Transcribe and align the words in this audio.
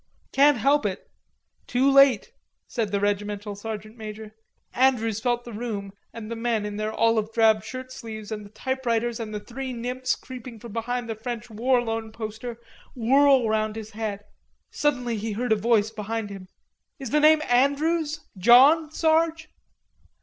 "Can't 0.31 0.57
help 0.57 0.83
it.... 0.87 1.07
Too 1.67 1.91
late," 1.91 2.31
said 2.67 2.91
the 2.91 2.99
regimental 2.99 3.55
sergeant 3.55 3.97
major. 3.97 4.31
Andrews 4.73 5.19
felt 5.19 5.45
the 5.45 5.53
room 5.53 5.91
and 6.11 6.31
the 6.31 6.35
men 6.35 6.65
in 6.65 6.77
their 6.77 6.91
olive 6.91 7.31
drab 7.31 7.63
shirt 7.63 7.91
sleeves 7.91 8.31
at 8.31 8.41
the 8.41 8.49
typewriters 8.49 9.19
and 9.19 9.31
the 9.31 9.39
three 9.39 9.73
nymphs 9.73 10.15
creeping 10.15 10.59
from 10.59 10.73
behind 10.73 11.07
the 11.07 11.13
French 11.13 11.51
War 11.51 11.83
Loan 11.83 12.11
poster 12.11 12.59
whirl 12.95 13.47
round 13.47 13.75
his 13.75 13.91
head. 13.91 14.23
Suddenly 14.71 15.17
he 15.17 15.33
heard 15.33 15.51
a 15.51 15.55
voice 15.55 15.91
behind 15.91 16.31
him: 16.31 16.47
"Is 16.97 17.11
the 17.11 17.19
name 17.19 17.43
Andrews, 17.47 18.21
John, 18.39 18.89
Sarge?" 18.89 19.49